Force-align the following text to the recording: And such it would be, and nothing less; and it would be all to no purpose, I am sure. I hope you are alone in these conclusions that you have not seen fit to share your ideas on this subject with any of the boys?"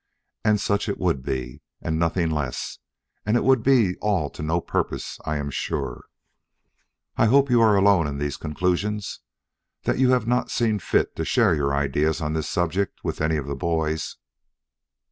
And 0.43 0.59
such 0.59 0.89
it 0.89 0.97
would 0.97 1.21
be, 1.21 1.61
and 1.79 1.99
nothing 1.99 2.31
less; 2.31 2.79
and 3.23 3.37
it 3.37 3.43
would 3.43 3.61
be 3.61 3.97
all 3.97 4.31
to 4.31 4.41
no 4.41 4.59
purpose, 4.59 5.19
I 5.27 5.37
am 5.37 5.51
sure. 5.51 6.05
I 7.17 7.27
hope 7.27 7.51
you 7.51 7.61
are 7.61 7.75
alone 7.75 8.07
in 8.07 8.17
these 8.17 8.35
conclusions 8.35 9.19
that 9.83 9.99
you 9.99 10.09
have 10.09 10.25
not 10.25 10.49
seen 10.49 10.79
fit 10.79 11.15
to 11.17 11.23
share 11.23 11.53
your 11.53 11.71
ideas 11.75 12.19
on 12.19 12.33
this 12.33 12.49
subject 12.49 13.03
with 13.03 13.21
any 13.21 13.37
of 13.37 13.45
the 13.45 13.53
boys?" 13.55 14.15